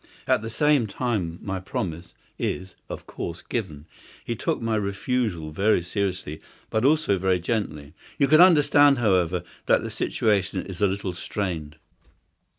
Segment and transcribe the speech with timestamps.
[0.25, 3.85] At the same time my promise is, of course, given.
[4.25, 7.93] He took my refusal very seriously, but also very gently.
[8.17, 11.75] You can understand, however, that the situation is a little strained."